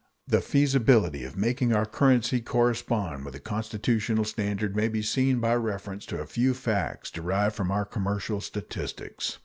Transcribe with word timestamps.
The 0.27 0.41
feasibility 0.41 1.23
of 1.25 1.37
making 1.37 1.73
our 1.75 1.85
currency 1.85 2.41
correspond 2.41 3.23
with 3.23 3.35
the 3.35 3.39
constitutional 3.39 4.23
standard 4.25 4.75
may 4.75 4.87
be 4.87 5.03
seen 5.03 5.39
by 5.39 5.53
reference 5.53 6.07
to 6.07 6.19
a 6.19 6.25
few 6.25 6.55
facts 6.55 7.11
derived 7.11 7.53
from 7.55 7.69
our 7.69 7.85
commercial 7.85 8.41
statistics. 8.41 9.37